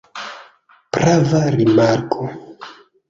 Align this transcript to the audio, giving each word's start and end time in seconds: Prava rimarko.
Prava 0.97 1.41
rimarko. 1.57 2.23